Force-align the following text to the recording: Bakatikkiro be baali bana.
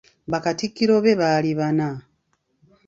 Bakatikkiro 0.31 0.95
be 1.03 1.11
baali 1.21 1.51
bana. 1.59 1.89